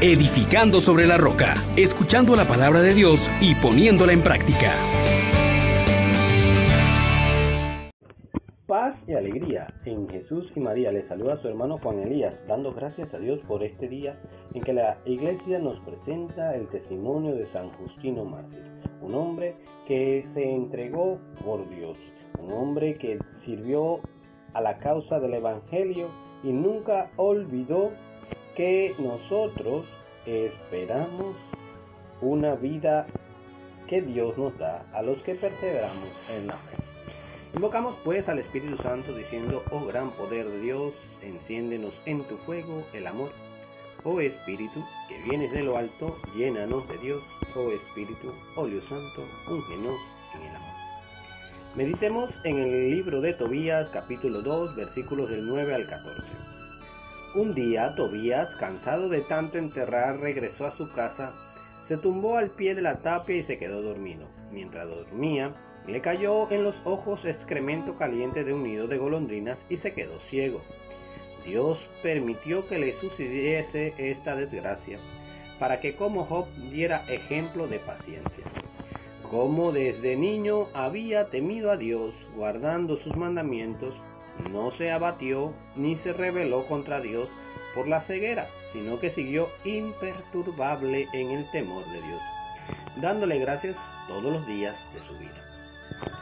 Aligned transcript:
edificando 0.00 0.78
sobre 0.78 1.06
la 1.06 1.16
roca, 1.16 1.54
escuchando 1.76 2.36
la 2.36 2.44
palabra 2.44 2.82
de 2.82 2.94
Dios 2.94 3.28
y 3.40 3.56
poniéndola 3.56 4.12
en 4.12 4.22
práctica. 4.22 4.72
Paz 8.66 8.96
y 9.08 9.14
alegría 9.14 9.66
en 9.86 10.08
Jesús 10.08 10.52
y 10.54 10.60
María. 10.60 10.92
Les 10.92 11.08
saluda 11.08 11.40
su 11.42 11.48
hermano 11.48 11.78
Juan 11.78 11.98
Elías, 12.00 12.38
dando 12.46 12.72
gracias 12.72 13.12
a 13.12 13.18
Dios 13.18 13.40
por 13.48 13.64
este 13.64 13.88
día 13.88 14.16
en 14.54 14.62
que 14.62 14.72
la 14.72 14.98
iglesia 15.04 15.58
nos 15.58 15.80
presenta 15.80 16.54
el 16.54 16.68
testimonio 16.68 17.34
de 17.34 17.46
San 17.46 17.70
Justino 17.70 18.24
Mártir, 18.24 18.62
un 19.00 19.14
hombre 19.14 19.56
que 19.88 20.24
se 20.32 20.44
entregó 20.48 21.18
por 21.44 21.68
Dios, 21.70 21.98
un 22.38 22.52
hombre 22.52 22.96
que 22.98 23.18
sirvió 23.44 24.00
a 24.52 24.60
la 24.60 24.78
causa 24.78 25.18
del 25.18 25.34
Evangelio 25.34 26.08
y 26.44 26.52
nunca 26.52 27.10
olvidó 27.16 27.90
que 28.58 28.92
nosotros 28.98 29.86
esperamos 30.26 31.36
una 32.20 32.56
vida 32.56 33.06
que 33.86 34.02
Dios 34.02 34.36
nos 34.36 34.58
da 34.58 34.84
a 34.92 35.00
los 35.00 35.22
que 35.22 35.36
perseveramos 35.36 36.08
en 36.28 36.48
la 36.48 36.54
fe. 36.54 36.76
Invocamos 37.54 37.94
pues 38.04 38.28
al 38.28 38.40
Espíritu 38.40 38.76
Santo 38.82 39.14
diciendo, 39.14 39.62
oh 39.70 39.86
gran 39.86 40.10
poder 40.10 40.48
de 40.48 40.60
Dios, 40.60 40.92
enciéndenos 41.22 41.94
en 42.04 42.24
tu 42.24 42.36
fuego 42.38 42.82
el 42.92 43.06
amor. 43.06 43.30
Oh 44.02 44.18
Espíritu, 44.20 44.84
que 45.08 45.22
vienes 45.22 45.52
de 45.52 45.62
lo 45.62 45.76
alto, 45.76 46.16
llénanos 46.36 46.88
de 46.88 46.98
Dios. 46.98 47.22
Oh 47.54 47.70
Espíritu, 47.70 48.34
óleo 48.56 48.80
santo, 48.88 49.22
úngenos 49.48 50.00
en 50.34 50.42
el 50.42 50.56
amor. 50.56 50.68
Meditemos 51.76 52.30
en 52.44 52.58
el 52.58 52.90
libro 52.90 53.20
de 53.20 53.34
Tobías 53.34 53.88
capítulo 53.90 54.42
2 54.42 54.74
versículos 54.74 55.30
del 55.30 55.46
9 55.46 55.76
al 55.76 55.86
14. 55.86 56.37
Un 57.38 57.54
día 57.54 57.94
Tobías, 57.94 58.48
cansado 58.56 59.08
de 59.08 59.20
tanto 59.20 59.58
enterrar, 59.58 60.18
regresó 60.18 60.66
a 60.66 60.72
su 60.72 60.92
casa, 60.92 61.32
se 61.86 61.96
tumbó 61.96 62.36
al 62.36 62.50
pie 62.50 62.74
de 62.74 62.82
la 62.82 62.96
tapia 62.96 63.36
y 63.36 63.44
se 63.44 63.58
quedó 63.58 63.80
dormido. 63.80 64.26
Mientras 64.50 64.88
dormía, 64.88 65.52
le 65.86 66.00
cayó 66.00 66.50
en 66.50 66.64
los 66.64 66.74
ojos 66.84 67.24
excremento 67.24 67.96
caliente 67.96 68.42
de 68.42 68.52
un 68.52 68.64
nido 68.64 68.88
de 68.88 68.98
golondrinas 68.98 69.56
y 69.70 69.76
se 69.76 69.92
quedó 69.92 70.18
ciego. 70.30 70.62
Dios 71.46 71.78
permitió 72.02 72.66
que 72.66 72.80
le 72.80 72.94
sucediese 72.94 73.94
esta 73.98 74.34
desgracia, 74.34 74.98
para 75.60 75.80
que 75.80 75.94
como 75.94 76.24
Job 76.24 76.48
diera 76.72 77.04
ejemplo 77.08 77.68
de 77.68 77.78
paciencia. 77.78 78.46
Como 79.30 79.70
desde 79.70 80.16
niño 80.16 80.66
había 80.74 81.30
temido 81.30 81.70
a 81.70 81.76
Dios, 81.76 82.12
guardando 82.34 82.96
sus 82.96 83.14
mandamientos, 83.14 83.94
no 84.50 84.70
se 84.76 84.90
abatió 84.90 85.52
ni 85.76 85.96
se 85.96 86.12
rebeló 86.12 86.64
contra 86.66 87.00
Dios 87.00 87.28
por 87.74 87.88
la 87.88 88.00
ceguera, 88.02 88.46
sino 88.72 88.98
que 88.98 89.10
siguió 89.10 89.48
imperturbable 89.64 91.06
en 91.12 91.30
el 91.30 91.50
temor 91.50 91.84
de 91.86 92.02
Dios, 92.02 92.20
dándole 92.96 93.38
gracias 93.38 93.76
todos 94.06 94.32
los 94.32 94.46
días 94.46 94.74
de 94.94 95.00
su 95.06 95.18
vida. 95.18 95.44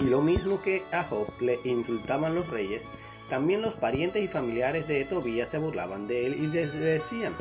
Y 0.00 0.04
lo 0.04 0.20
mismo 0.20 0.60
que 0.62 0.82
a 0.92 1.04
Job 1.04 1.28
le 1.40 1.58
insultaban 1.64 2.34
los 2.34 2.48
reyes, 2.50 2.82
también 3.28 3.62
los 3.62 3.74
parientes 3.74 4.22
y 4.22 4.28
familiares 4.28 4.86
de 4.86 5.04
Tobías 5.04 5.50
se 5.50 5.58
burlaban 5.58 6.06
de 6.06 6.26
él 6.26 6.34
y 6.34 6.46
le 6.46 6.66
decían, 6.66 7.34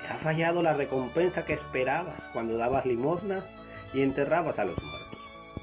te 0.00 0.06
ha 0.06 0.16
fallado 0.18 0.62
la 0.62 0.74
recompensa 0.74 1.44
que 1.44 1.54
esperabas 1.54 2.16
cuando 2.32 2.56
dabas 2.56 2.86
limosnas 2.86 3.44
y 3.92 4.02
enterrabas 4.02 4.58
a 4.58 4.64
los 4.64 4.82
muertos. 4.82 5.18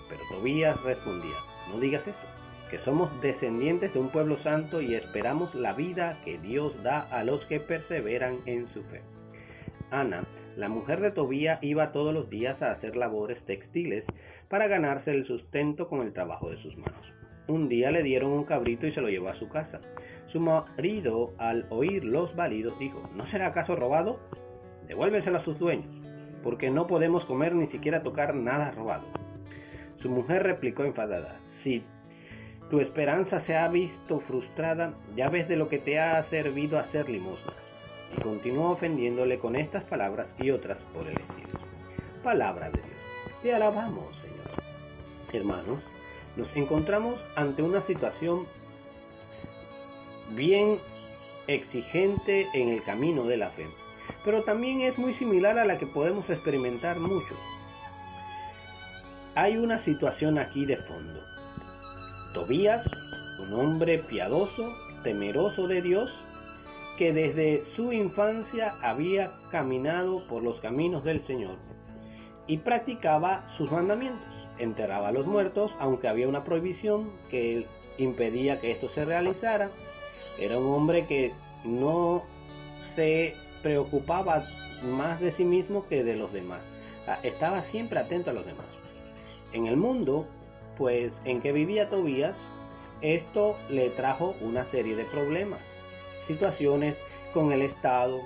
Pero 0.09 0.21
Tobías 0.29 0.81
respondía, 0.83 1.35
no 1.71 1.79
digas 1.79 2.03
eso 2.07 2.42
que 2.73 2.79
somos 2.79 3.11
descendientes 3.21 3.93
de 3.93 3.99
un 3.99 4.09
pueblo 4.09 4.39
santo 4.39 4.81
y 4.81 4.95
esperamos 4.95 5.53
la 5.53 5.73
vida 5.73 6.17
que 6.25 6.39
Dios 6.39 6.73
da 6.81 7.01
a 7.01 7.23
los 7.23 7.45
que 7.45 7.59
perseveran 7.59 8.39
en 8.47 8.67
su 8.73 8.81
fe. 8.85 9.03
Ana, 9.91 10.23
la 10.57 10.69
mujer 10.69 10.99
de 10.99 11.11
Tobía, 11.11 11.59
iba 11.61 11.91
todos 11.91 12.15
los 12.15 12.31
días 12.31 12.59
a 12.63 12.71
hacer 12.71 12.95
labores 12.95 13.39
textiles 13.45 14.05
para 14.49 14.67
ganarse 14.67 15.11
el 15.11 15.27
sustento 15.27 15.87
con 15.87 16.01
el 16.01 16.13
trabajo 16.13 16.49
de 16.49 16.57
sus 16.63 16.75
manos. 16.75 17.13
Un 17.47 17.69
día 17.69 17.91
le 17.91 18.01
dieron 18.01 18.31
un 18.31 18.43
cabrito 18.43 18.87
y 18.87 18.91
se 18.91 19.01
lo 19.01 19.09
llevó 19.09 19.27
a 19.27 19.35
su 19.37 19.49
casa. 19.49 19.79
Su 20.31 20.39
marido, 20.39 21.35
al 21.37 21.67
oír 21.69 22.03
los 22.03 22.35
balidos, 22.35 22.79
dijo, 22.79 23.07
¿no 23.15 23.29
será 23.29 23.49
acaso 23.49 23.75
robado? 23.75 24.19
Devuélveselo 24.87 25.37
a 25.37 25.43
sus 25.43 25.59
dueños, 25.59 25.93
porque 26.41 26.71
no 26.71 26.87
podemos 26.87 27.23
comer 27.25 27.53
ni 27.53 27.67
siquiera 27.67 28.01
tocar 28.01 28.33
nada 28.33 28.71
robado. 28.71 29.05
Su 29.97 30.09
mujer 30.09 30.41
replicó 30.41 30.85
enfadada, 30.85 31.37
si 31.63 31.83
tu 32.73 32.81
esperanza 32.81 33.39
se 33.45 33.55
ha 33.55 33.67
visto 33.67 34.19
frustrada, 34.21 34.95
ya 35.15 35.29
ves 35.29 35.47
de 35.47 35.55
lo 35.55 35.69
que 35.69 35.77
te 35.77 35.99
ha 35.99 36.27
servido 36.31 36.79
hacer 36.79 37.07
limosnas. 37.07 37.55
Y 38.17 38.19
continuó 38.19 38.71
ofendiéndole 38.71 39.37
con 39.37 39.55
estas 39.55 39.83
palabras 39.83 40.25
y 40.39 40.49
otras 40.49 40.79
por 40.91 41.03
el 41.03 41.15
estilo. 41.15 41.59
Palabra 42.23 42.71
de 42.71 42.81
Dios. 42.81 42.97
Te 43.43 43.53
alabamos, 43.53 44.05
Señor. 44.15 44.63
Hermanos, 45.31 45.81
nos 46.35 46.47
encontramos 46.55 47.19
ante 47.35 47.61
una 47.61 47.81
situación 47.81 48.47
bien 50.31 50.79
exigente 51.45 52.47
en 52.55 52.69
el 52.69 52.81
camino 52.81 53.25
de 53.25 53.37
la 53.37 53.51
fe, 53.51 53.67
pero 54.25 54.41
también 54.41 54.81
es 54.81 54.97
muy 54.97 55.13
similar 55.13 55.59
a 55.59 55.65
la 55.65 55.77
que 55.77 55.85
podemos 55.85 56.27
experimentar 56.27 56.97
muchos. 56.97 57.37
Hay 59.35 59.57
una 59.57 59.77
situación 59.77 60.39
aquí 60.39 60.65
de 60.65 60.77
fondo 60.77 61.33
Tobías, 62.33 62.85
un 63.39 63.53
hombre 63.59 63.99
piadoso, 63.99 64.73
temeroso 65.03 65.67
de 65.67 65.81
Dios, 65.81 66.11
que 66.97 67.13
desde 67.13 67.63
su 67.75 67.91
infancia 67.93 68.73
había 68.81 69.31
caminado 69.51 70.27
por 70.27 70.43
los 70.43 70.59
caminos 70.59 71.03
del 71.03 71.25
Señor 71.25 71.55
y 72.47 72.57
practicaba 72.57 73.47
sus 73.57 73.71
mandamientos. 73.71 74.27
Enterraba 74.59 75.09
a 75.09 75.11
los 75.11 75.25
muertos, 75.25 75.71
aunque 75.79 76.07
había 76.07 76.27
una 76.27 76.43
prohibición 76.43 77.11
que 77.29 77.65
impedía 77.97 78.59
que 78.59 78.71
esto 78.71 78.89
se 78.89 79.05
realizara. 79.05 79.71
Era 80.39 80.57
un 80.59 80.73
hombre 80.73 81.05
que 81.07 81.33
no 81.63 82.23
se 82.95 83.35
preocupaba 83.61 84.43
más 84.97 85.19
de 85.19 85.31
sí 85.33 85.43
mismo 85.43 85.87
que 85.87 86.03
de 86.03 86.15
los 86.15 86.31
demás. 86.33 86.61
Estaba 87.23 87.61
siempre 87.71 87.99
atento 87.99 88.29
a 88.29 88.33
los 88.33 88.45
demás. 88.45 88.65
En 89.53 89.67
el 89.67 89.77
mundo 89.77 90.27
pues 90.77 91.11
en 91.25 91.41
que 91.41 91.51
vivía 91.51 91.89
Tobías, 91.89 92.35
esto 93.01 93.55
le 93.69 93.89
trajo 93.89 94.35
una 94.41 94.63
serie 94.65 94.95
de 94.95 95.05
problemas, 95.05 95.59
situaciones 96.27 96.95
con 97.33 97.51
el 97.51 97.61
Estado 97.61 98.19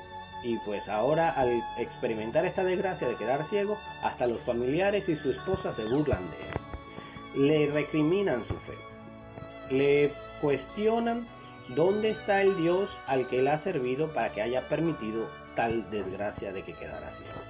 y 0.43 0.57
pues 0.65 0.87
ahora 0.87 1.31
al 1.31 1.61
experimentar 1.79 2.45
esta 2.45 2.63
desgracia 2.63 3.07
de 3.07 3.15
quedar 3.15 3.43
ciego, 3.45 3.77
hasta 4.03 4.27
los 4.27 4.39
familiares 4.41 5.09
y 5.09 5.15
su 5.15 5.31
esposa 5.31 5.75
se 5.75 5.85
burlan 5.85 6.23
de 6.29 6.37
él. 6.37 7.47
Le 7.47 7.71
recriminan 7.71 8.43
su 8.45 8.53
fe, 8.53 9.75
le 9.75 10.11
cuestionan 10.41 11.25
dónde 11.69 12.11
está 12.11 12.41
el 12.41 12.55
Dios 12.57 12.89
al 13.07 13.27
que 13.27 13.39
él 13.39 13.47
ha 13.47 13.63
servido 13.63 14.13
para 14.13 14.31
que 14.31 14.41
haya 14.41 14.67
permitido 14.69 15.27
tal 15.55 15.89
desgracia 15.89 16.53
de 16.53 16.63
que 16.63 16.73
quedara 16.73 17.09
ciego. 17.09 17.41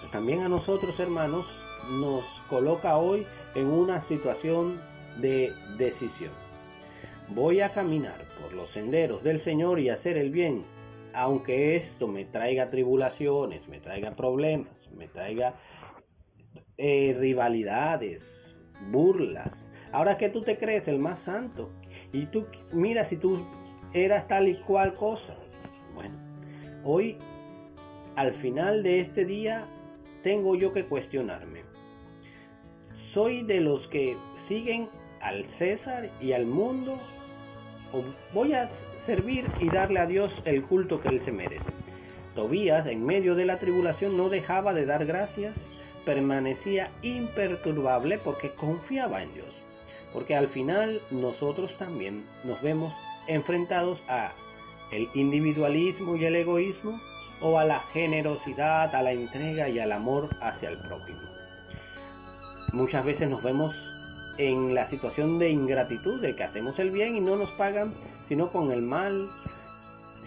Pues 0.00 0.12
también 0.12 0.42
a 0.42 0.48
nosotros 0.48 0.98
hermanos 1.00 1.46
nos 2.00 2.24
coloca 2.48 2.96
hoy 2.98 3.26
en 3.54 3.66
una 3.66 4.06
situación 4.08 4.80
de 5.20 5.52
decisión. 5.78 6.32
Voy 7.28 7.60
a 7.60 7.70
caminar 7.70 8.18
por 8.40 8.52
los 8.52 8.70
senderos 8.72 9.22
del 9.22 9.42
Señor 9.44 9.80
y 9.80 9.88
hacer 9.88 10.16
el 10.16 10.30
bien, 10.30 10.62
aunque 11.12 11.76
esto 11.76 12.06
me 12.06 12.24
traiga 12.24 12.68
tribulaciones, 12.68 13.66
me 13.68 13.80
traiga 13.80 14.12
problemas, 14.12 14.72
me 14.96 15.08
traiga 15.08 15.54
eh, 16.78 17.16
rivalidades, 17.18 18.22
burlas. 18.90 19.50
Ahora 19.92 20.18
que 20.18 20.28
tú 20.28 20.42
te 20.42 20.58
crees 20.58 20.86
el 20.88 20.98
más 20.98 21.18
santo 21.24 21.70
y 22.12 22.26
tú 22.26 22.46
mira 22.72 23.08
si 23.08 23.16
tú 23.16 23.44
eras 23.92 24.28
tal 24.28 24.48
y 24.48 24.56
cual 24.62 24.92
cosa. 24.94 25.36
Bueno, 25.94 26.14
hoy 26.84 27.16
al 28.16 28.34
final 28.40 28.82
de 28.82 29.00
este 29.00 29.24
día 29.24 29.66
tengo 30.22 30.54
yo 30.54 30.72
que 30.72 30.84
cuestionarme 30.84 31.65
soy 33.16 33.44
de 33.44 33.62
los 33.62 33.80
que 33.88 34.14
siguen 34.46 34.90
al 35.22 35.46
César 35.58 36.10
y 36.20 36.32
al 36.32 36.44
mundo 36.44 36.98
o 37.94 38.04
voy 38.34 38.52
a 38.52 38.68
servir 39.06 39.46
y 39.58 39.70
darle 39.70 40.00
a 40.00 40.06
Dios 40.06 40.30
el 40.44 40.62
culto 40.64 41.00
que 41.00 41.08
él 41.08 41.22
se 41.24 41.32
merece. 41.32 41.64
Tobías, 42.34 42.86
en 42.86 43.06
medio 43.06 43.34
de 43.34 43.46
la 43.46 43.56
tribulación, 43.56 44.18
no 44.18 44.28
dejaba 44.28 44.74
de 44.74 44.84
dar 44.84 45.06
gracias, 45.06 45.54
permanecía 46.04 46.90
imperturbable 47.00 48.18
porque 48.18 48.50
confiaba 48.50 49.22
en 49.22 49.32
Dios. 49.32 49.54
Porque 50.12 50.36
al 50.36 50.48
final 50.48 51.00
nosotros 51.10 51.70
también 51.78 52.22
nos 52.44 52.60
vemos 52.60 52.92
enfrentados 53.28 53.98
a 54.08 54.30
el 54.92 55.08
individualismo 55.14 56.16
y 56.16 56.24
el 56.26 56.36
egoísmo 56.36 57.00
o 57.40 57.58
a 57.58 57.64
la 57.64 57.78
generosidad, 57.78 58.94
a 58.94 59.02
la 59.02 59.12
entrega 59.12 59.70
y 59.70 59.78
al 59.78 59.92
amor 59.92 60.28
hacia 60.42 60.68
el 60.68 60.76
prójimo 60.86 61.36
muchas 62.76 63.04
veces 63.04 63.28
nos 63.28 63.42
vemos 63.42 63.74
en 64.38 64.74
la 64.74 64.88
situación 64.88 65.38
de 65.38 65.50
ingratitud, 65.50 66.20
de 66.20 66.36
que 66.36 66.44
hacemos 66.44 66.78
el 66.78 66.90
bien 66.90 67.16
y 67.16 67.20
no 67.20 67.36
nos 67.36 67.50
pagan, 67.52 67.92
sino 68.28 68.52
con 68.52 68.70
el 68.70 68.82
mal. 68.82 69.26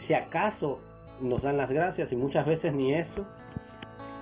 Si 0.08 0.14
acaso 0.14 0.80
nos 1.22 1.42
dan 1.42 1.58
las 1.58 1.70
gracias 1.70 2.12
y 2.12 2.16
muchas 2.16 2.46
veces 2.46 2.74
ni 2.74 2.94
eso. 2.94 3.26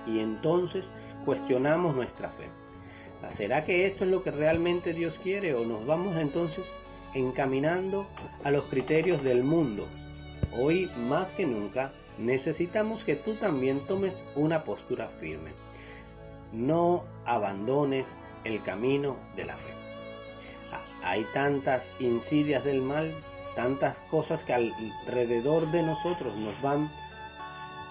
Y 0.06 0.20
entonces 0.20 0.84
cuestionamos 1.24 1.94
nuestra 1.94 2.28
fe. 2.30 2.48
¿Será 3.36 3.64
que 3.64 3.86
esto 3.86 4.04
es 4.04 4.10
lo 4.10 4.22
que 4.22 4.30
realmente 4.30 4.92
Dios 4.92 5.14
quiere 5.22 5.54
o 5.54 5.64
nos 5.64 5.84
vamos 5.86 6.16
entonces 6.16 6.64
encaminando 7.14 8.06
a 8.44 8.50
los 8.50 8.64
criterios 8.64 9.24
del 9.24 9.42
mundo? 9.42 9.86
Hoy 10.56 10.90
más 11.08 11.28
que 11.30 11.46
nunca 11.46 11.92
necesitamos 12.18 13.02
que 13.04 13.16
tú 13.16 13.34
también 13.34 13.80
tomes 13.86 14.14
una 14.36 14.64
postura 14.64 15.08
firme. 15.20 15.50
No 16.52 17.04
abandones 17.26 18.06
el 18.44 18.62
camino 18.62 19.16
de 19.36 19.44
la 19.44 19.56
fe. 19.56 19.74
Hay 21.02 21.24
tantas 21.32 21.82
insidias 22.00 22.64
del 22.64 22.82
mal, 22.82 23.14
tantas 23.54 23.96
cosas 24.10 24.40
que 24.42 24.54
alrededor 24.54 25.70
de 25.70 25.82
nosotros 25.82 26.34
nos 26.36 26.60
van 26.60 26.90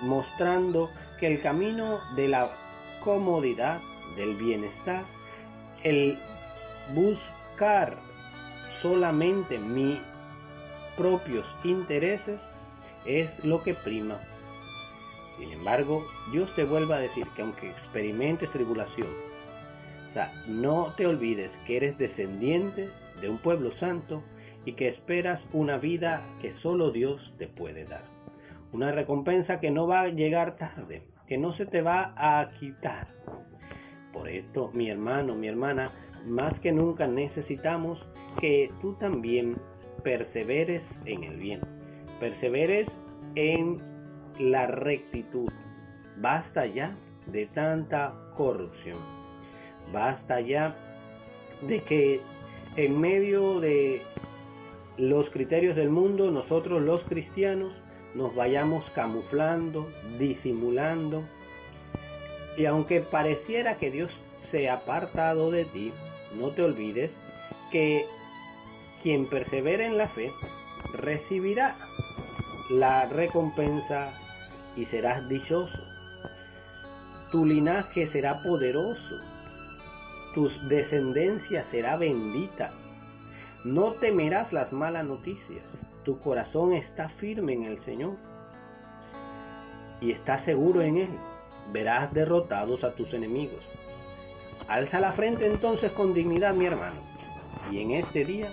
mostrando 0.02 0.90
que 1.20 1.28
el 1.28 1.42
camino 1.42 2.00
de 2.16 2.28
la 2.28 2.52
comodidad, 3.04 3.80
del 4.16 4.36
bienestar, 4.36 5.04
el 5.84 6.18
buscar 6.94 7.98
solamente 8.82 9.58
mis 9.58 10.00
propios 10.96 11.46
intereses 11.64 12.40
es 13.06 13.30
lo 13.44 13.64
que 13.64 13.74
prima. 13.74 14.20
Sin 15.38 15.52
embargo, 15.52 16.06
Dios 16.32 16.54
te 16.56 16.66
vuelve 16.66 16.96
a 16.96 17.00
decir 17.00 17.28
que 17.36 17.44
aunque 17.44 17.70
experimentes 17.70 18.52
tribulación, 18.52 19.08
no 20.48 20.94
te 20.98 21.06
olvides 21.06 21.52
que 21.66 21.78
eres 21.78 21.98
descendiente 21.98 22.90
de 23.22 23.30
un 23.30 23.38
pueblo 23.38 23.72
santo 23.80 24.24
y 24.66 24.74
que 24.74 24.90
esperas 24.90 25.42
una 25.54 25.78
vida 25.78 26.22
que 26.42 26.54
solo 26.62 26.92
Dios 26.92 27.34
te 27.38 27.48
puede 27.48 27.86
dar. 27.86 28.04
Una 28.74 28.92
recompensa 28.92 29.60
que 29.60 29.72
no 29.72 29.88
va 29.88 30.02
a 30.02 30.08
llegar 30.10 30.58
tarde, 30.58 31.04
que 31.28 31.38
no 31.38 31.56
se 31.56 31.66
te 31.66 31.82
va 31.82 32.14
a 32.18 32.50
quitar. 32.60 33.08
Por 34.12 34.28
esto, 34.28 34.72
mi 34.74 34.90
hermano, 34.90 35.36
mi 35.36 35.48
hermana, 35.48 35.90
más 36.26 36.60
que 36.60 36.72
nunca 36.72 37.08
necesitamos 37.08 38.00
que 38.40 38.72
tú 38.82 38.94
también 38.96 39.56
perseveres 40.04 40.82
en 41.06 41.24
el 41.24 41.38
bien, 41.38 41.62
perseveres 42.20 42.88
en 43.36 43.78
la 44.40 44.68
rectitud. 44.68 45.52
Basta 46.18 46.66
ya 46.66 46.96
de 47.28 47.46
tanta 47.48 48.14
corrupción. 48.36 48.98
Basta 49.92 50.42
ya 50.42 50.76
de 51.62 51.82
que 51.82 52.22
en 52.76 53.00
medio 53.00 53.60
de 53.60 54.02
los 54.98 55.30
criterios 55.30 55.76
del 55.76 55.90
mundo, 55.90 56.32
nosotros 56.32 56.82
los 56.82 57.02
cristianos 57.02 57.74
nos 58.16 58.36
vayamos 58.36 58.84
camuflando, 58.96 59.90
disimulando. 60.18 61.24
Y 62.58 62.66
aunque 62.66 63.02
pareciera 63.02 63.78
que 63.78 63.92
Dios 63.92 64.12
se 64.52 64.70
ha 64.70 64.76
apartado 64.76 65.52
de 65.52 65.66
ti, 65.66 65.92
no 66.40 66.50
te 66.50 66.64
olvides 66.64 67.12
que 67.72 68.06
quien 69.04 69.28
persevera 69.28 69.86
en 69.86 69.98
la 69.98 70.08
fe 70.08 70.32
recibirá 70.94 71.76
la 72.72 73.06
recompensa 73.06 74.12
y 74.76 74.86
serás 74.86 75.28
dichoso. 75.30 75.78
Tu 77.32 77.46
linaje 77.46 78.08
será 78.08 78.42
poderoso, 78.42 79.16
tu 80.38 80.52
descendencia 80.70 81.66
será 81.72 81.98
bendita. 81.98 82.70
No 83.66 83.94
temerás 83.94 84.54
las 84.54 84.72
malas 84.72 85.04
noticias, 85.04 85.66
tu 86.06 86.20
corazón 86.20 86.74
está 86.74 87.10
firme 87.10 87.54
en 87.54 87.64
el 87.64 87.84
Señor 87.86 88.18
y 90.00 90.12
estás 90.12 90.46
seguro 90.46 90.84
en 90.84 90.98
Él. 90.98 91.10
Verás 91.74 92.14
derrotados 92.14 92.84
a 92.84 92.94
tus 92.94 93.12
enemigos. 93.16 93.64
Alza 94.68 95.00
la 95.00 95.14
frente 95.14 95.48
entonces 95.48 95.92
con 95.94 96.14
dignidad, 96.14 96.54
mi 96.54 96.68
hermano. 96.68 97.02
Y 97.72 97.82
en 97.82 97.92
este 97.94 98.24
día, 98.24 98.52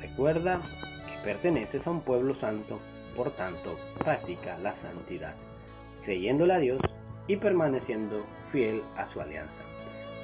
recuerda 0.00 0.62
que 1.06 1.24
perteneces 1.26 1.86
a 1.86 1.90
un 1.90 2.00
pueblo 2.00 2.36
santo, 2.36 2.80
por 3.14 3.32
tanto, 3.32 3.78
practica 3.98 4.56
la 4.60 4.74
santidad, 4.80 5.34
creyéndole 6.06 6.54
a 6.54 6.58
Dios 6.58 6.80
y 7.26 7.36
permaneciendo 7.36 8.24
fiel 8.50 8.82
a 8.96 9.12
su 9.12 9.20
alianza. 9.20 9.71